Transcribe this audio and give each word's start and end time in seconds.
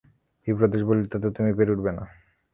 বিপ্রদাস 0.47 0.81
বললে, 0.83 1.05
তাতেও 1.11 1.31
তুমি 1.31 1.51
পেরে 1.57 1.71
উঠবে 1.73 1.91
না। 1.97 2.03